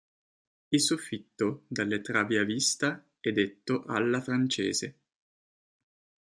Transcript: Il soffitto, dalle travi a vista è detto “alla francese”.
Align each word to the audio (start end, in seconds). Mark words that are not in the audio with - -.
Il 0.71 0.81
soffitto, 0.81 1.65
dalle 1.67 2.01
travi 2.01 2.35
a 2.37 2.43
vista 2.43 3.05
è 3.19 3.31
detto 3.31 3.83
“alla 3.85 4.19
francese”. 4.19 4.97